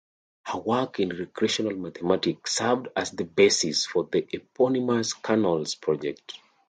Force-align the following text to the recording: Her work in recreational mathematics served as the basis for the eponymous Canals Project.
Her 0.45 0.57
work 0.57 0.99
in 0.99 1.09
recreational 1.15 1.75
mathematics 1.77 2.55
served 2.55 2.87
as 2.95 3.11
the 3.11 3.23
basis 3.23 3.85
for 3.85 4.05
the 4.11 4.25
eponymous 4.35 5.13
Canals 5.13 5.75
Project. 5.75 6.39